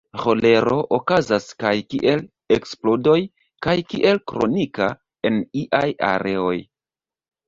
[0.19, 2.23] Ĥolero okazas kaj kiel
[2.55, 3.17] eksplodoj
[3.65, 4.87] kaj kiel kronika
[5.31, 6.55] en iaj areoj.